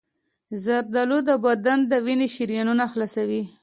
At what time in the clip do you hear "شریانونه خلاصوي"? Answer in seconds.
2.35-3.43